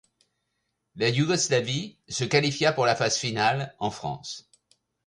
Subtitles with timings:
[0.95, 4.49] La Yougoslavie se qualifia pour la phase finale, en France.